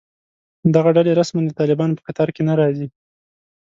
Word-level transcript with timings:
دغه 0.75 0.89
ډلې 0.97 1.11
رسماً 1.19 1.41
د 1.45 1.51
طالبانو 1.59 1.97
په 1.97 2.03
کتار 2.07 2.29
کې 2.35 2.41
نه 2.49 2.53
راځي 2.59 2.87